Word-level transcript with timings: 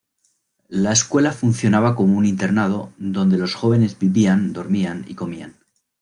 La 0.69 0.91
escuela 0.93 1.31
funcionaba 1.31 1.95
como 1.95 2.17
un 2.17 2.25
internado, 2.25 2.91
donde 2.97 3.37
los 3.37 3.53
jóvenes 3.53 3.99
vivían, 3.99 4.51
dormían 4.51 5.05
y 5.07 5.13
comían. 5.13 5.57